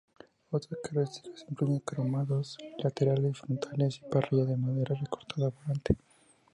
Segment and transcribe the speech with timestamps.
[0.49, 5.95] Otras características incluyen cromados laterales y frontales y parrillas de madera recortada-volante.